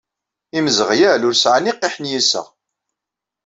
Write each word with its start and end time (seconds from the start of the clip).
Imzeɣyal 0.57 1.21
ur 1.27 1.35
sɛan 1.37 1.69
iqiḥ 1.71 1.95
n 1.99 2.05
yiseɣ. 2.11 2.47